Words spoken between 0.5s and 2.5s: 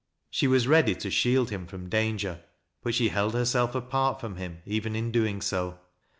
ready to shield him from danger,